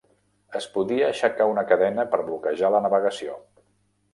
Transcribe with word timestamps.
Es 0.59 0.67
podia 0.77 1.09
aixecar 1.09 1.47
una 1.51 1.65
cadena 1.73 2.07
per 2.15 2.21
bloquejar 2.31 2.73
la 2.77 2.81
navegació. 2.87 3.37